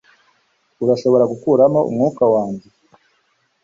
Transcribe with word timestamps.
urashobora 0.83 1.23
gukuramo 1.31 1.79
umwuka 1.89 2.23
wanjye 2.33 2.67